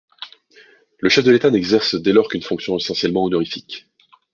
[0.97, 3.87] Le chef de l'État n'exerce dès lors qu'une fonction essentiellement honorifique.